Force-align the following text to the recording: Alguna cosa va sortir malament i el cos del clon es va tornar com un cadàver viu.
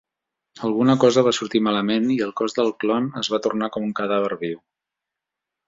Alguna 0.69 0.95
cosa 1.03 1.23
va 1.27 1.33
sortir 1.39 1.61
malament 1.67 2.09
i 2.15 2.17
el 2.29 2.33
cos 2.43 2.57
del 2.61 2.73
clon 2.85 3.13
es 3.23 3.31
va 3.35 3.41
tornar 3.47 3.71
com 3.77 3.89
un 3.91 3.95
cadàver 4.03 4.43
viu. 4.47 4.59